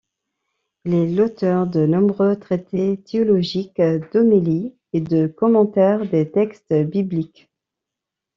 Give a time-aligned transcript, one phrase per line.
[0.85, 3.79] Il est l'auteur de nombreux traités théologiques,
[4.11, 7.51] d'homélies et de commentaires des textes bibliques.